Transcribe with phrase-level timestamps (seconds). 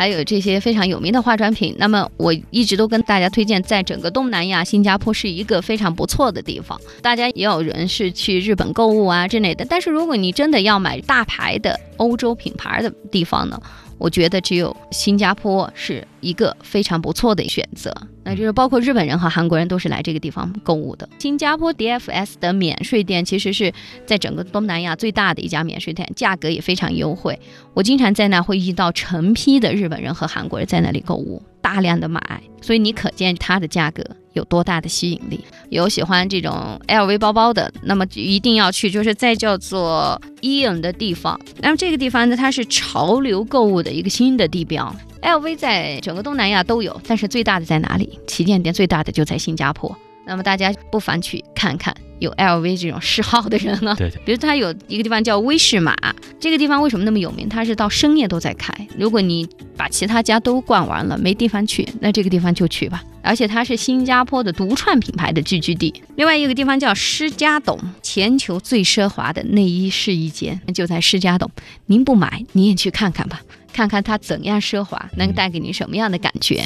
[0.00, 1.76] 还有这些非常有名的化妆品。
[1.76, 6.80] 那么我一直都跟大家推荐，在整个东南亚，新加坡是一个非常不错的地方。
[7.02, 13.60] 大家也有人是去日本购物啊之类的，但是如果你真的要买大牌的欧洲品牌的地方呢？
[14.00, 17.94] 我觉得只有新加坡是一个非常不错的选择，
[18.24, 21.06] 那就是包括日本人和韩国人都是来这个地方购物的。
[21.18, 23.72] 新加坡 DFS 的免税店其实是
[24.06, 27.38] 在整个东南亚最大的一家免税店，价格也非常优惠。
[27.74, 34.02] 我经常在那会遇到成批的日本人和韩国人在那里购物，大量的买，所以你可见它的价格。
[34.32, 35.44] 有多大的吸引力？
[35.68, 41.38] 有喜欢这种 LV 包包的，那么一定要去，就是在叫做伊影的地方。
[41.58, 44.94] 那么这个地方呢，它是潮流购物的一个新的地标。
[45.22, 48.18] LV 在整个东南亚都有，但是最大的在哪里？
[48.26, 49.94] 旗舰店最大的就在新加坡。
[50.26, 51.94] 那么大家不妨去看看。
[52.20, 55.96] 有 LV 这种嗜好的人呢，对对，比如它有一个地方叫威士玛，
[56.38, 57.48] 这个地方为什么那么有名？
[57.48, 58.72] 它是到深夜都在开。
[58.96, 63.02] 如果你把其他家都逛完了，没地方去，那这个地方就去吧。
[63.22, 65.92] 而且它是新加坡的独创品牌的聚居地。
[66.16, 71.50] 另外一个地方叫施家董，全球最奢华的内衣试衣间就在施家董。
[71.86, 73.40] 您不买，你也去看看吧，
[73.72, 76.64] 看看它怎样奢华，能带给你什么样的感觉。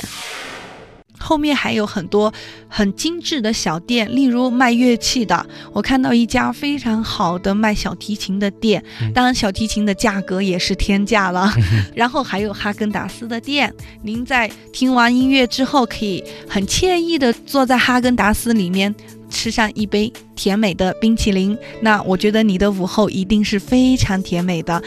[1.25, 2.33] 后面还有很多
[2.69, 11.51] 很精致的小店，例如卖乐器的，我看到一家非常好的卖小提琴的店，当然小提琴的价格也是天价了。
[11.97, 18.95] 然后还有哈根达斯的店，您在听完音乐之后，可以很惬意的坐在哈根达斯里面
[19.31, 24.83] 吃上一杯甜美的冰淇淋，那我觉得你的午后一定是非常甜美的。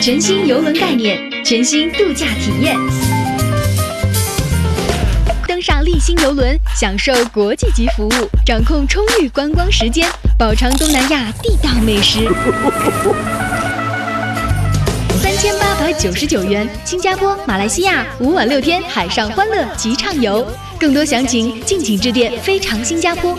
[0.00, 3.11] 全新游轮概念，全新度假体验。
[6.04, 12.28] 新游轮，享受国际级服务，掌控充裕观光时间，饱尝东南亚地道美食。
[15.22, 20.44] 三千八百九十九元，新加坡、马来西亚五晚六天海上欢乐及畅游。
[20.76, 23.38] 更多详情，敬请致电非常新加坡。